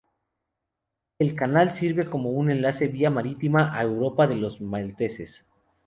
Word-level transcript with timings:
El 1.19 1.35
canal 1.35 1.73
sirve 1.73 2.09
como 2.09 2.31
un 2.31 2.49
enlace 2.49 2.87
vía 2.87 3.11
marítima 3.11 3.77
a 3.77 3.83
Europa 3.83 4.25
de 4.25 4.33
los 4.33 4.59
malteses. 4.59 5.45